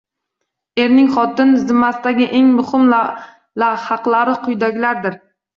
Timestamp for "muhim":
2.55-2.89